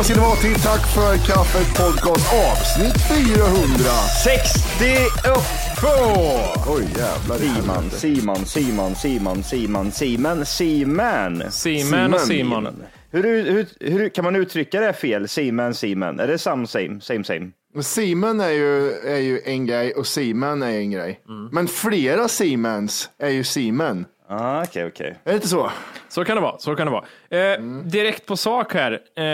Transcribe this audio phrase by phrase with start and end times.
[0.00, 3.50] Vara till Tack för kaffet podcast avsnitt 400.
[4.24, 5.30] 62!
[6.68, 7.36] Oj jävlar.
[7.38, 7.90] Simon.
[7.90, 11.42] Simon, Simon, Simon, Simon, Simon, Simon.
[11.50, 12.82] Simon och Simon.
[13.10, 15.28] Hur, hur, hur kan man uttrycka det fel?
[15.28, 16.20] Simon, Simon.
[16.20, 17.50] Är det some, same, same, same?
[17.82, 21.20] Simon är ju, är ju en grej och Simon är en grej.
[21.28, 21.48] Mm.
[21.52, 24.04] Men flera Simons är ju Simon.
[24.32, 25.06] Ah, okej, okej.
[25.24, 25.70] Är det inte så?
[26.08, 26.58] Så kan det vara.
[26.58, 27.04] Så kan det vara.
[27.54, 29.00] Eh, Direkt på sak här.
[29.16, 29.24] Eh,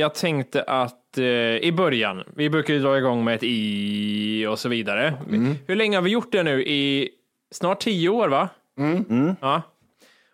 [0.00, 1.24] jag tänkte att eh,
[1.56, 5.14] i början, vi brukar ju dra igång med ett i och så vidare.
[5.66, 6.62] Hur länge har vi gjort det nu?
[6.64, 7.10] I
[7.50, 8.48] snart tio år, va?
[9.40, 9.62] Ja.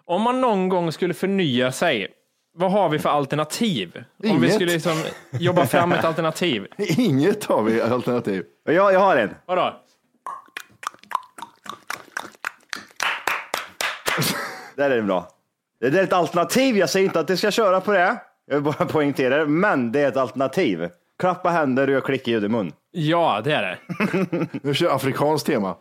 [0.05, 2.09] Om man någon gång skulle förnya sig,
[2.55, 3.93] vad har vi för alternativ?
[3.97, 4.55] Om vi Inget.
[4.55, 6.67] skulle liksom jobba fram ett alternativ.
[6.99, 8.45] Inget har vi alternativ.
[8.65, 9.35] Jag, jag har en.
[9.47, 9.75] Vadå?
[14.81, 15.29] Där är det bra.
[15.81, 16.77] Det är ett alternativ.
[16.77, 18.17] Jag säger inte att det ska köra på det.
[18.47, 19.47] Jag vill bara poängtera det.
[19.47, 20.89] Men det är ett alternativ.
[21.19, 22.73] Klappa händer och jag klickar ljud i mun.
[22.91, 23.79] Ja, det är det.
[24.63, 25.77] Nu kör afrikanskt tema.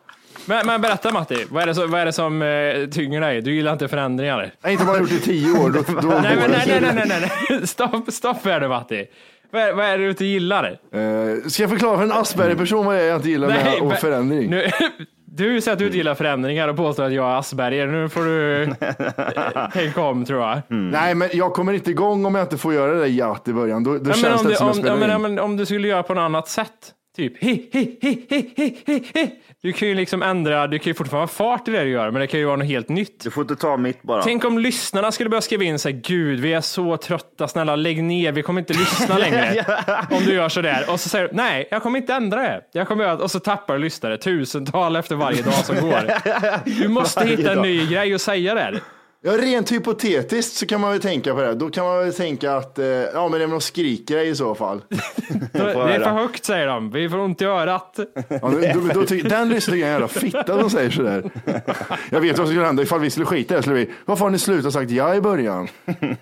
[0.46, 3.42] Men, men berätta Matti, vad är det som, vad är det som eh, tynger dig?
[3.42, 4.52] Du gillar inte förändringar?
[4.62, 5.70] Nej, inte om man har gjort det i tio år.
[5.70, 7.68] Då, då Nej, men nej, nej, nej, nej, nej.
[7.68, 9.06] Stopp, stopp här nu Matti.
[9.52, 10.66] Vad är, vad är det du inte gillar?
[10.66, 14.50] Eh, ska jag förklara för en Asperger-person vad jag inte gillar med och förändring?
[14.50, 14.70] Nu,
[15.32, 17.88] du säger att du inte gillar förändringar och påstår att jag är Asperger.
[17.88, 18.70] Nu får du
[19.74, 20.62] tänka om tror jag.
[20.68, 23.54] Nej, men jag kommer inte igång om jag inte får göra det där jatt i
[23.54, 23.84] början.
[23.84, 25.12] Då, då Ja, men känns om, det du, som jag om, spelar ja, men, in.
[25.12, 26.94] ja, men om du skulle göra på något annat sätt.
[27.20, 29.30] Typ hi, hi, hi, hi, hi, hi, hi.
[29.62, 32.12] Du kan ju liksom ändra, du kan ju fortfarande ha fart i det du gör,
[32.12, 33.24] men det kan ju vara något helt nytt.
[33.24, 34.22] Du får inte ta mitt bara.
[34.24, 38.04] Tänk om lyssnarna skulle börja skriva in sig, gud vi är så trötta, snälla lägg
[38.04, 39.66] ner, vi kommer inte lyssna längre.
[40.12, 40.86] Om du gör sådär.
[40.90, 42.62] Och så säger du, nej jag kommer inte ändra det.
[42.72, 46.02] Jag kommer göra, och så tappar du lyssnare, tusental efter varje dag som går.
[46.82, 47.66] Du måste Varje hitta en dag.
[47.66, 48.80] ny grej att säga där.
[49.22, 51.56] Ja, rent hypotetiskt så kan man väl tänka på det.
[51.56, 54.36] Då kan man väl tänka att, eh, ja men det är väl någon skrikgrej i
[54.36, 54.82] så fall.
[55.54, 58.00] Det är för högt säger de, vi får ont i örat.
[58.28, 61.24] Ja, då, då, då tycker, den lyssnaren är en jävla fitta som säger sådär.
[62.10, 63.62] Jag vet vad som skulle hända ifall vi skulle skita i det.
[63.64, 65.68] Skulle vi, varför har ni slutat sagt ja i början?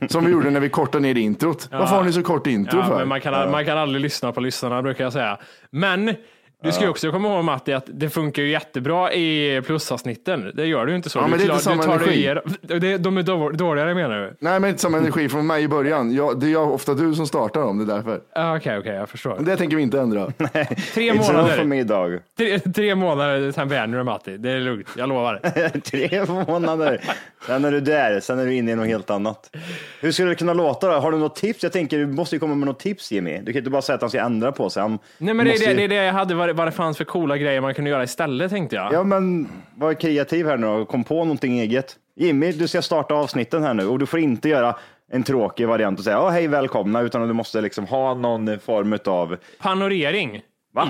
[0.10, 1.68] Som vi gjorde när vi kortade ner introt.
[1.72, 2.98] Varför har ni så kort intro Ja, för?
[2.98, 5.38] men man, kan, man kan aldrig lyssna på lyssnarna brukar jag säga.
[5.70, 6.16] Men
[6.64, 10.52] du ska ju också komma ihåg Matti att det funkar ju jättebra i plusavsnitten.
[10.56, 11.20] Det gör du ju inte så.
[11.20, 12.24] Ja, du men det är inte samma tar energi.
[12.26, 12.42] er-
[12.80, 14.36] det- De är då- dåligare menar du?
[14.40, 16.16] Nej, men inte samma energi från mig i början.
[16.16, 18.20] Jag, det är jag, ofta du som startar dem, det är därför.
[18.36, 19.38] Ja, Okej, okej, jag förstår.
[19.40, 20.26] Det tänker vi inte ändra.
[20.38, 21.64] Tre It's enough för månader.
[21.64, 22.20] mig idag.
[22.38, 24.38] Tre, tre månader, sen vänjer du Matti.
[24.38, 25.40] Det är lugnt, jag lovar.
[25.80, 27.02] Tre månader.
[27.48, 29.56] Sen är du där, sen är du inne i något helt annat.
[30.02, 30.94] Hur skulle det kunna låta då?
[31.00, 31.64] Har du något tips?
[31.64, 33.40] Jag tänker, du måste ju komma med något tips Jimmy.
[33.44, 34.82] Du kan inte bara säga att han ska ändra på sig.
[34.82, 36.78] Han Nej, men det är måste det, det, är det jag hade, vad vad det
[36.78, 38.94] fanns för coola grejer man kunde göra istället tänkte jag.
[38.94, 41.96] Ja, men var kreativ här nu och kom på någonting eget.
[42.16, 44.76] Jimmy, du ska starta avsnitten här nu och du får inte göra
[45.12, 48.98] en tråkig variant och säga oh, hej välkomna, utan du måste liksom ha någon form
[49.06, 50.42] av Panorering.
[50.74, 50.90] va?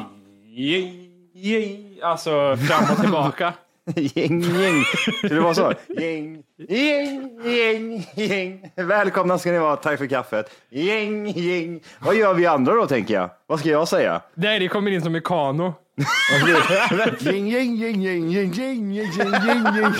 [0.57, 2.01] Yay, yay.
[2.01, 3.53] Alltså fram och tillbaka.
[3.95, 4.84] Gäng, gäng.
[5.18, 5.74] Skulle det vara så?
[5.88, 8.72] Gäng, gäng, gäng, gäng.
[8.75, 10.51] Välkomna ska ni vara, tack för kaffet.
[10.69, 11.80] Gäng, gäng.
[12.00, 13.30] Vad gör vi andra då tänker jag?
[13.48, 14.22] Vad ska jag säga?
[14.34, 15.74] Nej, det kommer in som mekano.
[17.19, 19.16] Gäng, gäng, gäng, gäng, gäng, gäng, gäng,
[19.48, 19.94] gäng, gäng.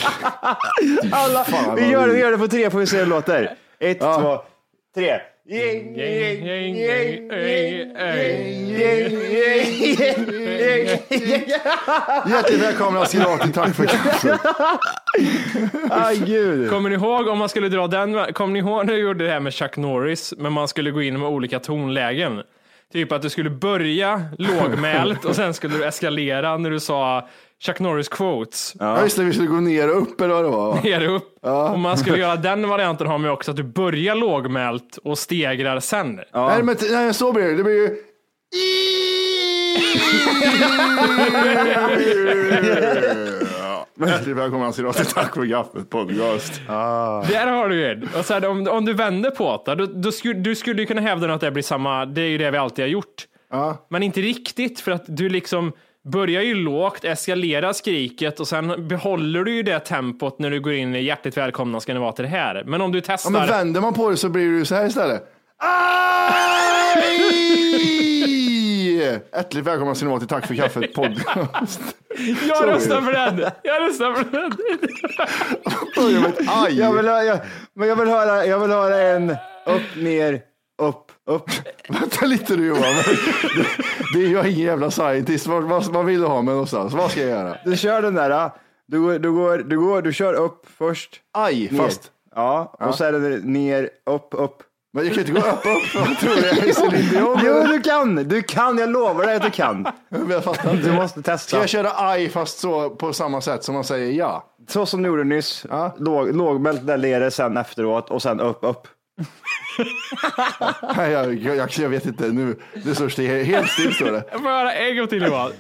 [1.12, 1.46] Alla,
[1.78, 3.56] vi, gör det, vi- vi gör det på tre får vi se hur det låter.
[3.80, 4.20] Ett, Ja.
[4.22, 4.38] två,
[5.02, 5.20] tre.
[5.50, 7.96] Gäng, gäng, gäng, gäng, gäng,
[8.78, 10.22] gäng, gäng,
[10.60, 11.00] gäng.
[12.30, 14.40] Hjärtligt välkomna ska ni vara till Tack för kaffet.
[16.28, 16.70] Gud.
[16.70, 18.34] Kommer ni ihåg om man skulle dra den?
[18.34, 21.02] Kommer ni ihåg när du gjorde det här med Chuck Norris, men man skulle gå
[21.02, 22.42] in med olika tonlägen?
[22.94, 27.30] Typ att du skulle börja lågmält och sen skulle du eskalera när du sa
[27.66, 28.74] Chuck Norris quotes.
[28.80, 30.72] Ja, just det, vi skulle gå ner och upp eller vad det var.
[30.72, 30.80] va?
[30.84, 31.38] Ner och upp.
[31.72, 35.18] Och man skulle göra den varianten har man ju också att du börjar lågmält och
[35.18, 36.20] stegrar sen.
[36.34, 37.56] Nej, men t- nej, så blir det.
[37.58, 37.98] Det blir ju...
[44.08, 46.62] Hjärtligt välkomna till Tack för kaffet podcast.
[47.30, 48.10] Där har du en.
[48.20, 51.02] Och sen, om, om du vänder på det, då, då skulle, du skulle ju kunna
[51.02, 53.28] hävda att det blir samma, det är ju det vi alltid har gjort.
[53.52, 53.86] Ja.
[53.90, 55.72] Men inte riktigt, för att du liksom
[56.12, 60.74] börjar ju lågt, eskalerar skriket och sen behåller du ju det tempot när du går
[60.74, 62.64] in i hjärtligt välkomna ska ni vara till det här.
[62.66, 64.76] Men om du Ja, testar, men vänder man på det så blir det ju så
[64.76, 65.24] här istället.
[65.58, 66.48] Aj!
[69.34, 71.82] Hjärtligt välkomna ska ni vara till Tack för kaffet podcast.
[72.48, 73.52] jag röstar för den!
[73.64, 74.52] Jag röstar för den!
[76.78, 77.40] Jag vill, ha, jag,
[77.74, 79.30] men jag, vill höra, jag vill höra en
[79.66, 80.42] upp, ner,
[80.82, 81.50] upp, upp.
[81.90, 82.82] Vänta lite du Johan.
[84.14, 85.48] Det, är jag ingen jävla scientist.
[85.48, 86.94] Vad, vad, vad vill du ha med någonstans?
[86.94, 87.58] Vad ska jag göra?
[87.66, 88.52] Du kör den där.
[88.88, 91.20] Du du går, du går, du kör upp först.
[91.34, 91.80] Aj, Ner.
[91.80, 92.12] fast.
[92.36, 94.64] Ja, och så är det ner, upp, upp.
[94.94, 95.96] Men jag kan inte gå upp, upp.
[96.08, 96.48] Vad tror du?
[96.48, 96.58] Jag
[96.94, 97.46] är.
[97.46, 99.88] Jo, du kan, du kan, jag lovar dig att du kan.
[100.30, 100.90] Jag fattar inte.
[100.90, 101.58] Du måste Ska testa.
[101.58, 104.44] jag köra aj fast så på samma sätt som man säger ja?
[104.70, 105.96] Så som du gjorde nyss, Ja.
[106.00, 108.88] låg, lågmält där nere sen efteråt och sen upp, upp.
[110.98, 112.28] Nej, jag, jag, jag vet inte.
[112.28, 114.24] Nu, det står still, helt still står det.
[114.32, 115.52] Jag får höra en gång till Johan.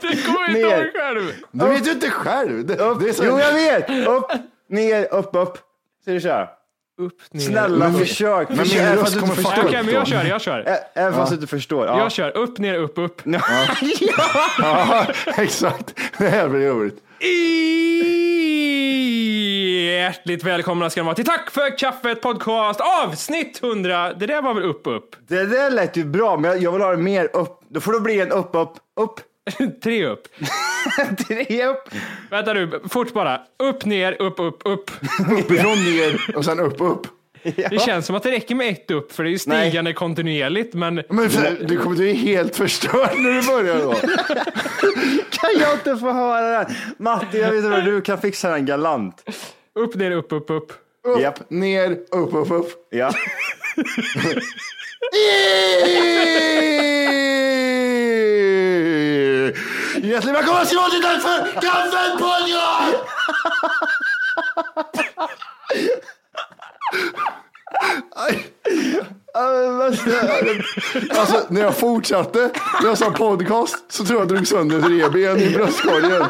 [0.00, 1.32] Du kommer inte ihåg själv.
[1.52, 2.66] Du vet ju inte själv.
[2.66, 3.00] Det, upp.
[3.00, 4.08] det är så, Jo, jag vet!
[4.08, 4.30] Upp,
[4.68, 5.58] ner, upp, upp.
[6.02, 6.48] Ska du köra?
[7.00, 7.40] Upp, ner.
[7.40, 8.48] Snälla försök.
[8.48, 10.78] men försök min även röst kommer fucka Okej, men jag kör, jag kör.
[10.94, 11.86] Även fast du inte förstår.
[11.86, 11.98] Ja.
[11.98, 13.22] Jag kör upp, ner, upp, upp.
[14.58, 15.06] ja,
[15.36, 16.00] exakt.
[16.18, 17.02] Det här blir roligt.
[19.88, 24.12] Hjärtligt välkomna ska ni vara till Tack för kaffet podcast avsnitt 100.
[24.12, 25.16] Det där var väl upp, upp?
[25.28, 27.60] Det där lät ju bra, men jag- vill ha det mer upp.
[27.68, 29.20] Då får det bli en upp, upp, upp.
[29.82, 30.22] Tre upp.
[31.28, 31.88] Tre upp.
[32.30, 33.40] Vänta nu, fort bara.
[33.58, 34.90] Upp, ner, upp, upp, upp.
[35.38, 37.06] Uppifrån ner och sen upp, upp.
[37.42, 40.74] Det känns som att det räcker med ett upp, för det är ju stigande kontinuerligt.
[40.74, 43.92] Men Men för, du kommer bli helt förstörd när du börjar då.
[45.30, 46.74] Kan jag inte få höra den?
[46.98, 49.22] Matti, jag vet inte vad du kan fixa den galant.
[49.78, 50.72] Upp, ner, upp, upp, upp.
[51.06, 51.50] Upp, Japp.
[51.50, 52.86] ner, upp, upp, upp.
[52.90, 53.12] Ja.
[60.02, 63.04] Hjärtligt välkomna ska ni vara till Tack för kaffet podcast!
[68.16, 68.46] Aj.
[71.18, 72.50] Alltså, när jag fortsatte,
[72.82, 76.24] när jag sa podcast, så tror jag jag drog sönder ett reben i bröstkorgen.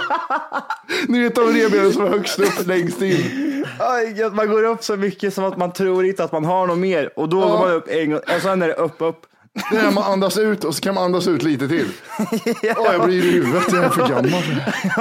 [1.08, 3.64] Ni vet de rebenen som är högst upp, längst in.
[3.78, 6.78] Aj, man går upp så mycket som att man tror inte att man har något
[6.78, 9.26] mer och då går man upp en gång och sen är det upp, upp.
[9.70, 11.88] Det är när man andas ut och så kan man andas ut lite till.
[12.76, 14.42] Åh, jag blir i huvudet, jag är för gammal.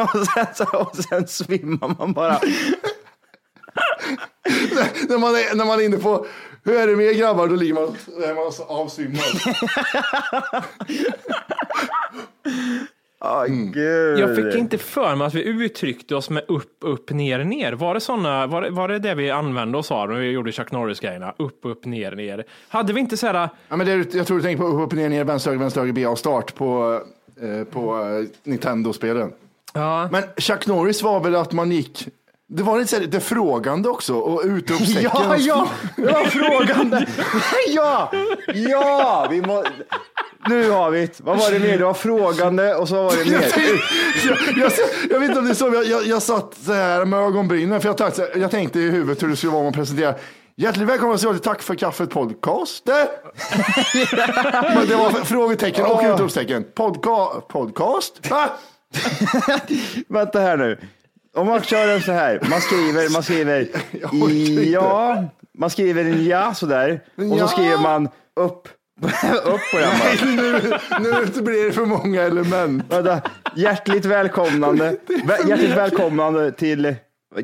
[0.14, 2.40] Och sen, så, och sen svimmar man bara.
[5.10, 6.26] när, man är, när man är inne på,
[6.64, 7.48] hur är det med er grabbar?
[7.48, 9.24] Då ligger man, då är man så avsvimmad.
[13.20, 14.20] Aj, gud.
[14.20, 17.74] Jag fick inte för mig att vi uttryckte oss med upp, upp, ner, ner.
[17.74, 20.52] Var det, såna, var det, var det det vi använde oss av när vi gjorde
[20.52, 21.34] Chuck Norris-grejerna?
[21.38, 22.44] Upp, upp, ner, ner.
[22.70, 24.92] Hade vi inte så här, Ja, men det, är- jag tror du tänker på upp,
[24.92, 27.02] ner, ner, vänster, höger, vänster, höger, B och start på,
[27.42, 29.32] eh, på eh, Nintendo-spelen.
[29.74, 32.08] ja, Men Chuck Norris var väl att man gick,
[32.48, 35.02] det var lite så här, det frågande också och utropstecken.
[35.14, 37.08] Ja, ja, det var frågande.
[37.76, 38.12] Ja,
[38.54, 39.64] ja, vi må...
[40.50, 41.20] Nu har vi det.
[41.20, 41.78] Vad var det mer?
[41.78, 43.54] Det var frågande och så var det mer.
[44.28, 44.72] jag, jag,
[45.10, 47.82] jag vet inte om det är så, jag, jag, jag satt så här med ögonbrynen
[47.82, 50.20] för jag tänkte, jag tänkte i huvudet hur det skulle vara om man presenterar
[50.60, 52.86] Hjärtligt välkomna till Tack för kaffet podcast.
[54.76, 56.66] Men det var frågetecken och utropstecken.
[56.76, 58.30] Podca podcast?
[58.30, 58.50] Va?
[60.08, 60.80] Vänta här nu.
[61.36, 62.42] Om man kör den så här.
[62.50, 63.68] Man skriver, man skriver
[64.72, 65.24] ja,
[65.58, 67.02] man skriver en ja sådär.
[67.32, 68.68] Och så skriver man upp,
[69.44, 70.26] upp på den bara.
[71.00, 72.84] Nu, nu blir det för många element.
[72.94, 73.22] Vänta.
[73.56, 74.96] Hjärtligt välkomnande.
[75.08, 76.96] Vä- Hjärtligt välkomnande till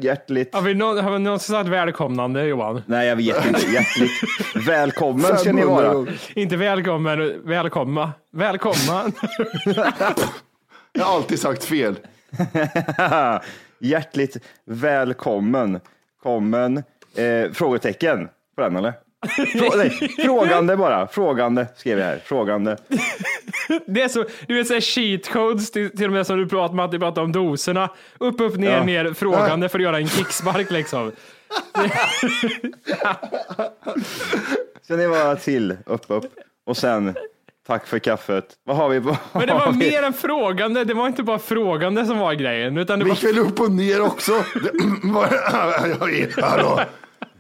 [0.01, 0.53] Hjärtligt.
[0.55, 2.81] Har vi, någon, har vi någonsin sagt välkomnande Johan?
[2.86, 3.72] Nej, jag vet inte.
[3.72, 4.12] Hjärtligt
[4.67, 6.07] välkommen ska ni 500 vara.
[6.36, 8.12] Inte välkommen, välkomma.
[8.31, 9.12] Välkomma.
[10.93, 11.95] Jag har alltid sagt fel.
[13.79, 15.79] Hjärtligt välkommen.
[16.24, 16.77] Kommen.
[17.15, 18.93] Eh, frågetecken på den eller?
[19.30, 19.89] Frå nej,
[20.25, 21.08] frågande bara.
[21.08, 22.22] Frågande skrev jag här.
[22.25, 22.77] Frågande.
[23.86, 26.75] Det är så, du vet såhär cheat codes till, till och med som du pratar
[26.75, 27.89] med att du pratar om doserna.
[28.18, 28.84] Upp, upp, ner, Ja.
[28.84, 31.12] ner, frågande för att göra en kickspark liksom.
[34.82, 36.24] Ska ni vara till upp, upp.
[36.65, 37.15] Och sen
[37.68, 38.46] tack för kaffet.
[38.63, 39.00] Vad har vi?
[39.00, 39.77] Vad Men det var vi?
[39.77, 42.77] mer än frågande, det var inte bara frågande som var grejen.
[42.77, 44.32] Utan det Vi var, upp och ner också.
[46.42, 46.80] Hallå.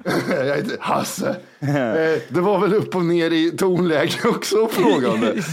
[0.29, 1.29] Jag heter Hasse.
[1.59, 5.33] Eh, Det var väl upp och ner i tonläge också frågande.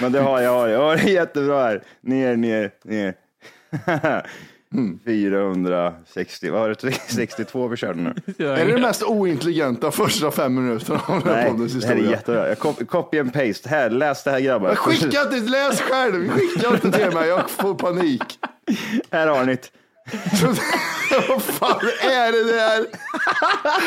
[0.00, 0.52] Men det har jag.
[0.52, 1.82] Har jag har det jättebra här.
[2.00, 3.14] Ner, ner, ner.
[5.04, 6.92] 460, vad var det?
[6.92, 8.14] 62 vi körde nu.
[8.46, 11.92] Är det det mest ointelligenta första fem minuterna av den här Nej, poddens det här
[11.92, 12.10] är historia?
[12.16, 12.48] jättebra.
[12.48, 13.68] Jag cop- copy and paste.
[13.68, 14.74] Här, läs det här grabbar.
[14.74, 16.28] Skicka inte, läs själv.
[16.30, 18.22] Skicka inte till mig, jag får panik.
[19.10, 19.70] Här har ni det.
[21.28, 22.86] Vad fan är det där?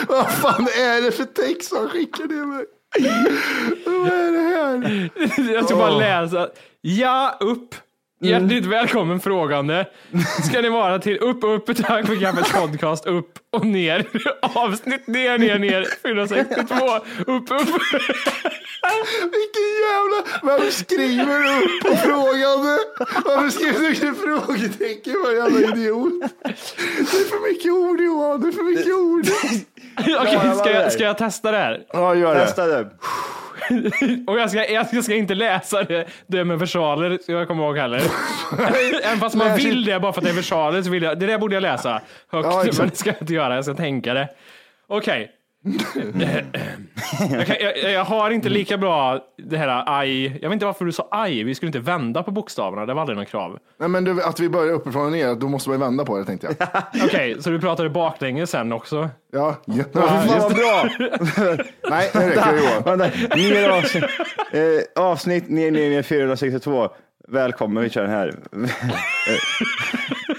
[0.07, 2.65] Vad fan är det för text han skickar till mig?
[3.85, 5.53] Vad är det här?
[5.53, 6.49] jag ska bara läsa.
[6.81, 7.75] Ja, upp.
[8.23, 9.85] Hjärtligt välkommen frågande.
[10.45, 14.05] Ska ni vara till upp, upp, tack för kaffet podcast, upp och ner.
[14.41, 15.87] Avsnitt ner, ner, ner.
[16.03, 16.75] 462,
[17.27, 17.69] upp, upp.
[19.21, 20.23] Vilken jävla...
[20.43, 22.77] Vem skriver upp på frågande?
[23.25, 25.15] Varför skriver du inte frågetecken?
[25.23, 26.13] Vad jävla idiot.
[26.43, 29.25] Det är för mycket ord Johan, det är för mycket ord.
[29.97, 31.83] Okej, ska, jag, ska jag testa det här?
[31.93, 32.41] Ja, gör det.
[32.45, 32.89] Testa det.
[34.27, 37.77] Och jag ska, jag ska inte läsa det, det med versaler, ska jag komma ihåg
[37.77, 38.01] heller.
[39.03, 41.25] Även fast man vill det bara för att det är versaler så vill jag, det
[41.25, 44.13] där borde jag läsa högt, Ja, men det ska jag inte göra, jag ska tänka
[44.13, 44.27] det.
[44.87, 45.31] Okej.
[47.29, 50.85] Jag, kan, jag, jag har inte lika bra det här aj, jag vet inte varför
[50.85, 53.59] du sa aj, vi skulle inte vända på bokstäverna, det var aldrig något krav.
[53.79, 56.17] Nej, men du, att vi börjar uppifrån och ner, då måste man ju vända på
[56.17, 56.67] det tänkte jag.
[57.05, 59.09] Okej, så du pratade baklänges sen också?
[59.31, 59.83] Ja, ja.
[59.93, 60.83] Fan vad bra.
[61.89, 62.97] Nej, det räcker Johan.
[62.97, 64.03] Vänta, ner avsnitt,
[64.51, 66.89] eh, avsnitt ner, ner, ner 462.
[67.27, 68.35] Välkommen, vi kör den här.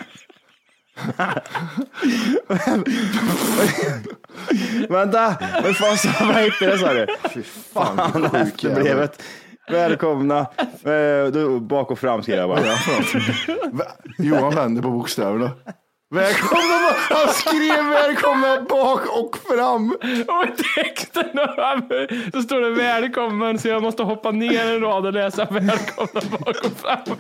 [4.89, 7.07] Vänta, vad fan sa vad hette det sa du?
[7.35, 9.23] Fy fan, Fan, efterbrevet.
[9.71, 10.39] Välkomna.
[10.85, 12.61] Eh, bak och fram skrev jag bara.
[14.19, 15.51] Johan vänder på bokstäverna.
[16.15, 16.79] Välkomna,
[17.11, 19.91] han skrev välkomna bak och fram.
[20.29, 21.31] Och i texten
[22.33, 26.57] så står det välkommen så jag måste hoppa ner en rad och läsa välkomna bak
[26.65, 27.17] och fram.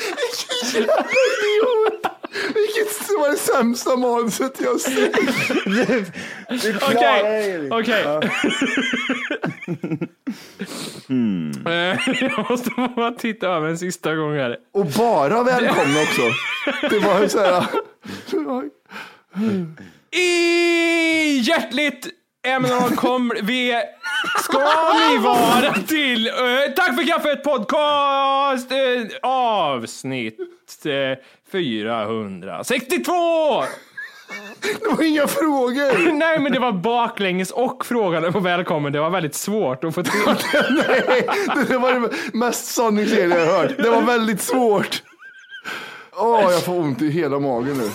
[0.00, 2.06] Vilken idiot.
[2.54, 5.14] Vilket var det sämsta manuset jag sett.
[5.64, 7.70] Du Okej, dig.
[7.70, 8.04] okej.
[11.66, 14.56] Eh, Jag måste bara titta över en sista gång här.
[14.72, 16.22] Och bara välkomna också.
[16.90, 17.64] Det var så här.
[20.16, 22.08] I hjärtligt
[22.46, 23.82] ämnen kommer vi
[24.44, 24.58] ska
[25.08, 26.32] ni vara till eh,
[26.76, 28.78] Tack för kaffet podcast eh,
[29.22, 30.38] avsnitt
[30.84, 31.18] eh,
[31.52, 33.12] 462.
[34.62, 36.12] Det var inga frågor.
[36.12, 38.92] Nej, men det var baklänges och frågan på välkommen.
[38.92, 40.12] Det var väldigt svårt att få till.
[40.70, 41.28] Nej,
[41.68, 43.76] det var det mest sanningsenliga jag hört.
[43.76, 45.02] Det var väldigt svårt.
[46.16, 47.90] Åh, jag får ont i hela magen nu.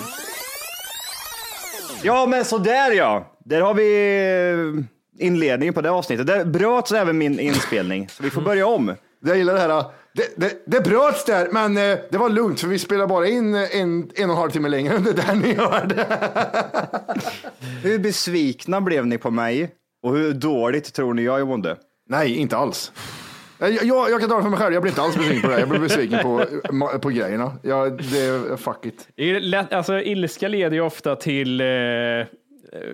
[2.03, 3.31] Ja, men så där ja.
[3.45, 3.87] Där har vi
[4.77, 4.83] eh,
[5.19, 6.27] inledningen på det avsnittet.
[6.27, 8.95] Där bröts även min inspelning, så vi får börja om.
[9.25, 9.83] Jag gillar det här.
[10.13, 13.55] Det, det, det bröts där, men eh, det var lugnt för vi spelar bara in
[13.55, 16.05] en, en och en halv timme längre än det där ni hörde.
[17.83, 19.69] Hur besvikna blev ni på mig?
[20.03, 21.77] Och hur dåligt tror ni jag mådde?
[22.09, 22.91] Nej, inte alls.
[23.59, 25.47] Jag, jag, jag kan ta det för mig själv, jag blev inte alls besviken på
[25.47, 25.59] det här.
[25.59, 27.53] Jag blev besviken på, på grejerna.
[27.61, 29.07] Jag, det, fuck it.
[29.15, 31.65] Det är lätt, alltså, ilska leder ju ofta till eh,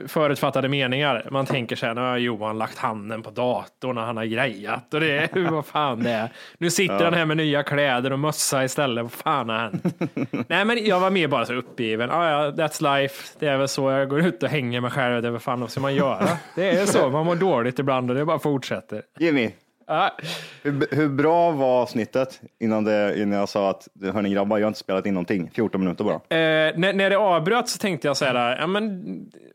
[0.07, 1.27] förutfattade meningar.
[1.31, 4.99] Man tänker sig, nu har Johan lagt handen på datorn och han har grejat och
[4.99, 6.29] det är vad fan det är.
[6.57, 9.03] Nu sitter han här med nya kläder och mössa istället.
[9.03, 9.83] Vad fan har hänt?
[10.49, 12.11] Nej, men jag var mer bara så uppgiven.
[12.11, 13.35] Ah, ja, that's life.
[13.39, 15.21] Det är väl så jag går ut och hänger mig själv.
[15.21, 16.27] Det är vad fan vad ska man göra?
[16.55, 17.09] Det är så.
[17.09, 19.01] Man mår dåligt ibland och det bara fortsätter.
[19.19, 19.49] Jimmy, Ja.
[20.63, 24.67] Hur, hur bra var avsnittet innan, det, innan jag sa att hörni grabbar, jag har
[24.69, 25.51] inte spelat in någonting.
[25.55, 26.15] 14 minuter bara.
[26.15, 29.03] Eh, när, när det avbröts så tänkte jag så här, ja, men,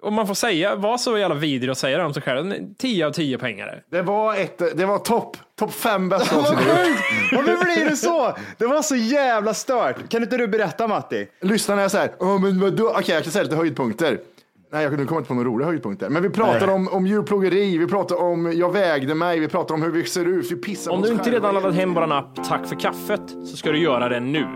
[0.03, 3.07] om man får säga, var så jävla vidrig och säga det om sig själv, 10
[3.07, 3.83] av 10 pengar.
[3.91, 6.69] Det var, ett, det var topp top fem bästa Vad avsnitt.
[7.33, 8.37] Varför blir det så?
[8.59, 10.09] Det var så jävla stört.
[10.09, 11.27] Kan inte du berätta Matti?
[11.41, 12.89] Lyssnarna är så här, "Åh, men vadå?
[12.99, 14.19] Okej, jag kan säga lite höjdpunkter.
[14.73, 16.09] Nej, jag kunde komma inte på några roliga höjdpunkter.
[16.09, 19.83] Men vi pratar om, om djurplågeri, vi pratar om jag vägde mig, vi pratar om
[19.83, 22.67] hur vi ser ut, vi pissar Om du inte redan laddat hem våran app Tack
[22.67, 24.47] för kaffet så ska du göra det nu.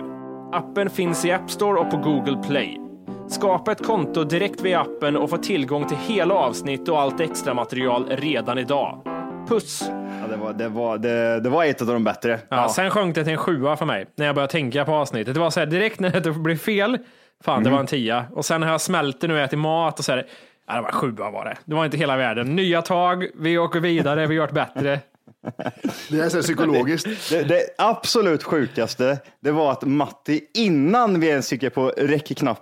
[0.52, 2.80] Appen finns i App Store och på Google Play.
[3.28, 7.54] Skapa ett konto direkt via appen och få tillgång till hela avsnitt och allt extra
[7.54, 9.02] material redan idag.
[9.48, 9.84] Puss!
[9.88, 12.40] Ja, det, var, det, var, det, det var ett av de bättre.
[12.48, 15.34] Ja, Sen sjönk det till en sjua för mig när jag började tänka på avsnittet.
[15.34, 16.98] Det var så här direkt när det blev fel,
[17.44, 18.26] fan det var en tia.
[18.32, 20.26] Och sen har jag smält det nu och ätit mat och så här,
[20.66, 21.56] ja, det var sjua var det.
[21.64, 22.56] Det var inte hela världen.
[22.56, 25.00] Nya tag, vi åker vidare, vi har gjort bättre.
[26.08, 27.06] Det är så psykologiskt.
[27.30, 32.60] Det, det absolut sjukaste, det var att Matti, innan vi ens gick på räckknapp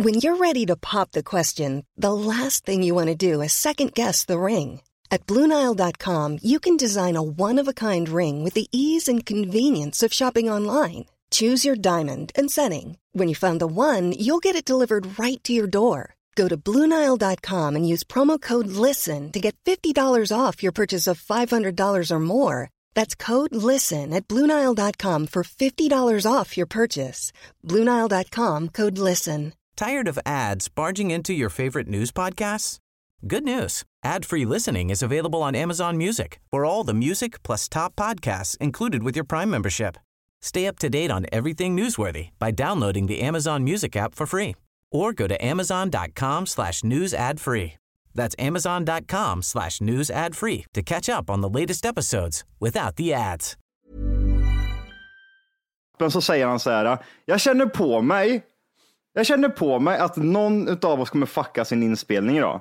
[0.00, 3.52] When you're ready to pop the question, the last thing you want to do is
[3.52, 4.80] second guess the ring.
[5.10, 9.26] At Bluenile.com, you can design a one of a kind ring with the ease and
[9.26, 11.04] convenience of shopping online.
[11.30, 12.96] Choose your diamond and setting.
[13.12, 16.14] When you find the one, you'll get it delivered right to your door.
[16.36, 21.20] Go to Bluenile.com and use promo code LISTEN to get $50 off your purchase of
[21.20, 22.70] $500 or more.
[22.94, 27.32] That's code LISTEN at Bluenile.com for $50 off your purchase.
[27.66, 29.52] Bluenile.com code LISTEN.
[29.76, 32.78] Tired of ads barging into your favorite news podcasts?
[33.26, 33.84] Good news.
[34.04, 39.02] Ad-free listening is available on Amazon Music for all the music plus top podcasts included
[39.02, 39.98] with your Prime membership.
[40.42, 44.54] Stay up to date on everything newsworthy by downloading the Amazon Music app for free
[44.90, 47.74] or go to amazon.com slash news ad free.
[48.14, 53.14] That's amazon.com slash news ad free to catch up on the latest episodes without the
[53.14, 53.56] ads.
[56.10, 58.42] så säger han så här, jag känner på mig,
[59.12, 62.60] jag känner på mig att någon av oss kommer fucka sin inspelning idag.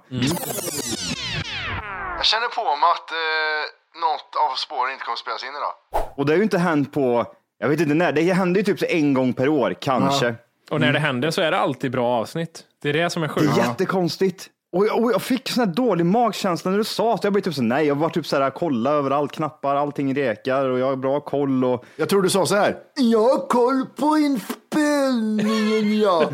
[2.18, 5.74] Jag känner på mig att eh, något av spåren inte kommer spelas in idag.
[6.18, 7.26] Och det har ju inte hänt på,
[7.60, 10.36] jag vet inte när, det händer ju typ så en gång per år, kanske.
[10.72, 12.64] Och när det händer så är det alltid bra avsnitt.
[12.82, 13.58] Det är det som är Det sjukt.
[13.58, 14.50] är jättekonstigt.
[14.72, 17.44] Och jag, och jag fick sån här dålig magkänsla när du sa att jag blev
[17.44, 20.86] typ så nej, jag var typ så här, kolla överallt, knappar, allting rekar och jag
[20.86, 22.76] har bra koll och Jag tror du sa så här.
[22.96, 26.30] Jag har koll på inspelningen ja.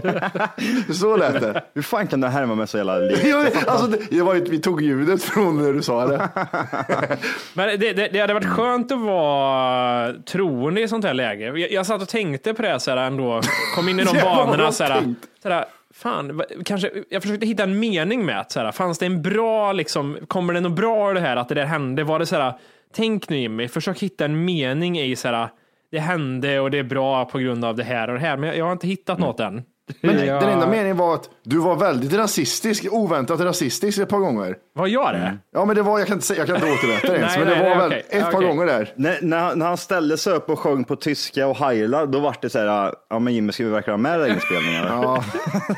[0.94, 1.64] så lät det.
[1.74, 3.22] hur fan kan du härma mig så jävla likt?
[3.26, 6.30] Jo, alltså, det, det var ju, vi tog ljudet från när du sa det.
[7.54, 11.46] Men det, det, det hade varit skönt att vara troende i sånt här läge.
[11.46, 13.42] Jag, jag satt och tänkte på det så här ändå,
[13.76, 17.80] kom in i de banorna så här, så här, fan, kanske, jag försökte hitta en
[17.80, 21.14] mening med att så här, fanns det en bra, liksom, kommer det något bra av
[21.14, 22.04] det här att det där hände?
[22.04, 22.54] Var det så här,
[22.94, 25.50] tänk nu Jimmy, försök hitta en mening i så här,
[25.92, 28.50] det hände och det är bra på grund av det här och det här, men
[28.50, 29.64] jag, jag har inte hittat något än.
[30.02, 34.20] Men jag, den enda meningen var att du var väldigt rasistisk, oväntat rasistisk ett par
[34.20, 34.56] gånger.
[34.76, 35.38] Vad gör det?
[35.54, 37.46] Ja, men det var, jag kan inte, säga, jag kan inte återberätta det ens, Nej,
[37.46, 38.20] men det nej, var nej, väl okej.
[38.20, 38.48] ett par Okej.
[38.48, 38.94] gånger där.
[38.96, 42.36] När, när, när han ställde sig upp och sjöng på tyska och heilade, då var
[42.42, 44.86] det så här, ja men Jimmy, ska vi verkligen ha med den inspelningen?
[44.86, 45.24] Ja,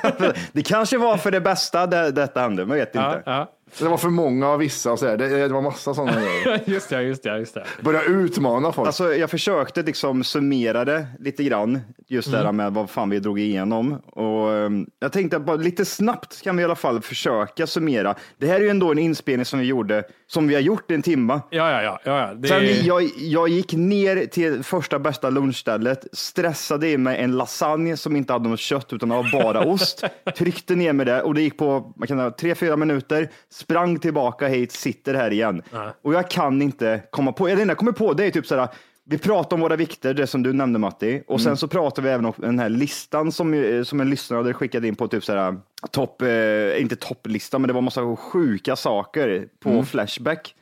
[0.51, 3.23] det kanske var för det bästa det, detta hände, man vet Ja, inte.
[3.25, 3.47] ja.
[3.79, 5.17] Det var för många av vissa och så där.
[5.17, 6.61] Det, det var massa sådana grejer.
[6.65, 7.65] Just det, just det, just det.
[7.81, 8.87] Börja utmana folk.
[8.87, 13.19] Alltså, jag försökte liksom summera det lite grann, just det här med vad fan vi
[13.19, 14.01] drog igenom.
[14.05, 18.15] Och, ehm, jag tänkte att bara lite snabbt kan vi i alla fall försöka summera.
[18.37, 20.93] Det här är ju ändå en inspelning som vi gjorde, som vi har gjort i
[20.93, 21.41] en timma.
[21.49, 21.99] Ja, ja, ja.
[22.03, 22.33] ja, ja.
[22.33, 27.97] Det, Sen jag, jag gick ner till första bästa lunchstället, stressade i mig en lasagne
[27.97, 30.03] som inte hade något kött utan var bara ost.
[30.37, 33.29] Tryckte ner med det och det gick på man kan säga, tre, fyra minuter.
[33.57, 35.61] Sprang tillbaka hit, sitter här igen.
[36.01, 38.67] Och jag kan inte komma på, det enda jag kommer på det är typ sådär,
[39.03, 42.09] vi pratar om våra vikter, det som du nämnde Matti, och sen så pratar vi
[42.09, 45.23] även om den här listan som, eh, som en lyssnare hade skickat in på typ
[45.23, 45.57] sådär
[45.91, 50.55] topp, eh, inte topplista, men det var massa sjuka saker på Flashback.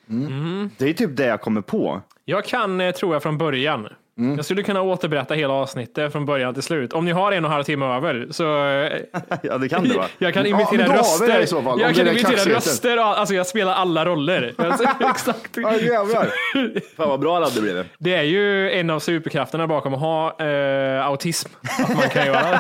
[0.78, 2.02] Det är typ det jag kommer på.
[2.26, 3.88] Jag kan, eh, tror jag, från början.
[4.17, 4.36] Mm.
[4.36, 6.93] Jag skulle kunna återberätta hela avsnittet från början till slut.
[6.93, 8.43] Om ni har en och en halv timme över så
[9.43, 10.06] Ja, det kan det vara.
[10.17, 11.39] jag kan Ja, imitera vi röster.
[11.41, 12.97] i så fall, jag kan imitera röster.
[12.97, 14.54] Alltså jag spelar alla roller.
[14.58, 15.58] Alltså, Exakt.
[15.58, 16.30] Ja, jävlar.
[16.95, 17.86] Fan vad bra det hade blivit.
[17.97, 21.49] Det är ju en av superkrafterna bakom att ha eh, autism.
[21.84, 22.60] Att man kan göra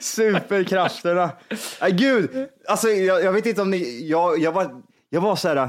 [0.00, 1.30] Superkrafterna.
[1.80, 2.30] Nej, gud,
[2.68, 4.70] alltså, jag, jag vet inte om ni, jag, jag, var,
[5.10, 5.68] jag var så här eh,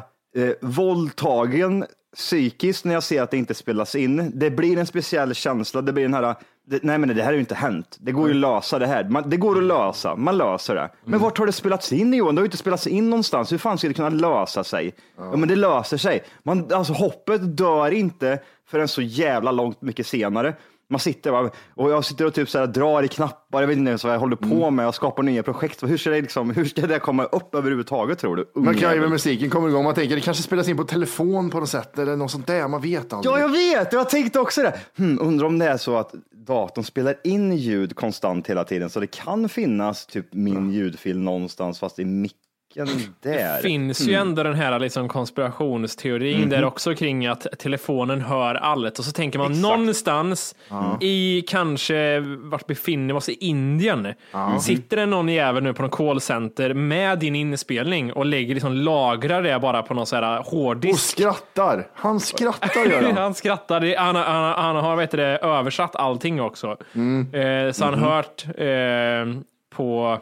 [0.62, 4.32] våldtagen psykiskt när jag ser att det inte spelas in.
[4.36, 5.82] Det blir en speciell känsla.
[5.82, 6.36] Det blir den här,
[6.68, 7.98] det, nej men det här har ju inte hänt.
[8.00, 9.04] Det går ju att lösa det här.
[9.04, 10.90] Man, det går att lösa, man löser det.
[11.06, 12.36] Men vart har det spelats in Johan?
[12.36, 13.52] Det har ju inte spelats in någonstans.
[13.52, 14.94] Hur fan ska det kunna lösa sig?
[15.18, 16.24] Ja, men det löser sig.
[16.44, 20.54] Man, alltså hoppet dör inte förrän så jävla långt mycket senare.
[20.90, 23.78] Man sitter va, och jag sitter och typ så här, drar i knappar, jag vet
[23.78, 25.84] inte ens vad jag håller på med, jag skapar nya projekt.
[25.84, 28.52] Hur ska, det liksom, hur ska det komma upp överhuvudtaget tror du?
[28.56, 31.50] Man kan ju med musiken kommer igång, man tänker det kanske spelas in på telefon
[31.50, 33.34] på något sätt eller något sånt där, man vet aldrig.
[33.34, 33.94] Ja, jag vet.
[33.94, 34.80] Jag tänkte också det.
[34.98, 39.00] Hmm, undrar om det är så att datorn spelar in ljud konstant hela tiden, så
[39.00, 42.43] det kan finnas typ min ljudfil någonstans, fast i micken
[43.22, 43.62] där.
[43.62, 49.06] finns ju ändå den här liksom konspirationsteorin där också kring att telefonen hör allt och
[49.06, 50.56] så tänker man någonstans
[51.02, 54.14] i kanske vart befinner vi oss i Indien.
[54.62, 59.42] Sitter det någon jävel nu på någon callcenter med din inspelning och lägger liksom lagrar
[59.44, 61.00] det bara på någon så här Och hårddisk.
[61.00, 61.88] skrattar.
[61.94, 63.18] Han skrattar gör han.
[63.18, 66.68] han skrattar, Det- han, han, han har vet det, översatt allting också.
[67.34, 69.42] Eh, så han hört eh,
[69.76, 70.18] på,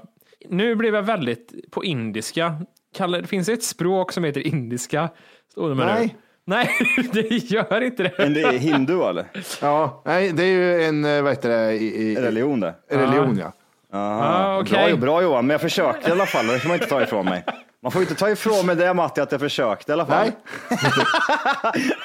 [0.50, 2.56] nu blev jag väldigt på indiska.
[2.96, 5.10] Kallar, det finns ett språk som heter indiska.
[5.52, 6.06] Står det med Nej.
[6.06, 6.14] Nu.
[6.46, 6.70] Nej,
[7.14, 8.12] det gör inte det.
[8.18, 9.26] Men det är hindu eller?
[9.62, 12.76] Ja, nej, det är ju en, eh, vad heter det, i, i, Religion det.
[12.90, 13.54] religion ja.
[13.94, 14.98] Ah, Bra, okej.
[14.98, 16.48] bra Johan, men jag försökte i alla fall.
[16.48, 17.44] Det får man inte ta ifrån mig.
[17.84, 20.32] Man får inte ta ifrån mig det Matti, att jag försökte i alla fall.
[20.70, 20.78] Nej,